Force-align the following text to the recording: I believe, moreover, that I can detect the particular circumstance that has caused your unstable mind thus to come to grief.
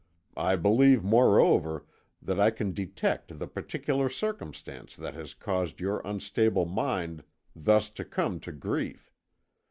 I 0.39 0.55
believe, 0.55 1.03
moreover, 1.03 1.85
that 2.23 2.39
I 2.39 2.49
can 2.49 2.73
detect 2.73 3.37
the 3.37 3.45
particular 3.45 4.09
circumstance 4.09 4.95
that 4.95 5.13
has 5.13 5.35
caused 5.35 5.79
your 5.79 6.01
unstable 6.03 6.65
mind 6.65 7.23
thus 7.55 7.87
to 7.91 8.03
come 8.03 8.39
to 8.39 8.51
grief. 8.51 9.11